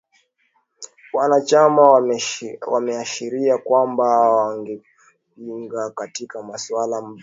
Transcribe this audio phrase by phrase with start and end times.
[1.13, 2.03] Wanachama
[2.69, 7.19] wameashiria kwamba wangempinga katika masuala mbali mbali